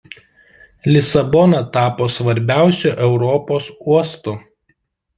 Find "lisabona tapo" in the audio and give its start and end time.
0.95-2.09